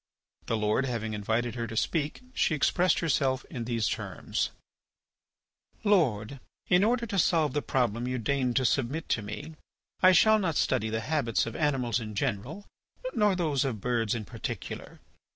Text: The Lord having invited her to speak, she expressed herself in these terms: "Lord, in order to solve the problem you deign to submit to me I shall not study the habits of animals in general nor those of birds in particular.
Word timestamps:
The 0.47 0.57
Lord 0.57 0.85
having 0.87 1.13
invited 1.13 1.53
her 1.53 1.67
to 1.67 1.77
speak, 1.77 2.21
she 2.33 2.55
expressed 2.55 3.01
herself 3.01 3.45
in 3.51 3.65
these 3.65 3.87
terms: 3.87 4.49
"Lord, 5.83 6.39
in 6.67 6.83
order 6.83 7.05
to 7.05 7.19
solve 7.19 7.53
the 7.53 7.61
problem 7.61 8.07
you 8.07 8.17
deign 8.17 8.55
to 8.55 8.65
submit 8.65 9.09
to 9.09 9.21
me 9.21 9.53
I 10.01 10.11
shall 10.11 10.39
not 10.39 10.55
study 10.55 10.89
the 10.89 11.01
habits 11.01 11.45
of 11.45 11.55
animals 11.55 11.99
in 11.99 12.15
general 12.15 12.65
nor 13.13 13.35
those 13.35 13.63
of 13.63 13.79
birds 13.79 14.15
in 14.15 14.25
particular. 14.25 14.99